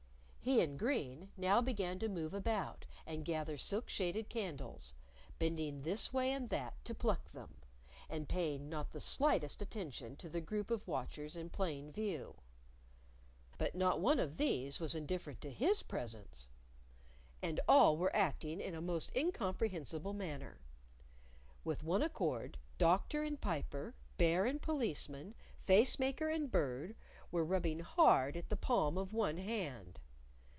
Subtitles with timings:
[0.43, 4.95] He in green now began to move about and gather silk shaded candles,
[5.37, 7.61] bending this way and that to pluck them,
[8.09, 12.37] and paying not the slightest attention to the group of watchers in plain view.
[13.59, 16.47] But not one of these was indifferent to his presence.
[17.43, 20.59] And all were acting in a most incomprehensible manner.
[21.63, 26.95] With one accord, Doctor and Piper, Bear and Policeman, Face maker and Bird,
[27.29, 29.99] were rubbing hard at the palm of one hand.